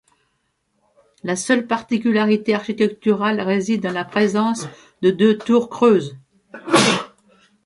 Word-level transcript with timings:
La 1.23 1.35
seule 1.35 1.67
particularité 1.67 2.55
architecturale 2.55 3.39
réside 3.39 3.83
dans 3.83 3.91
la 3.91 4.03
présence 4.03 4.65
de 5.03 5.11
deux 5.11 5.37
tours 5.37 5.69
creuses. 5.69 6.17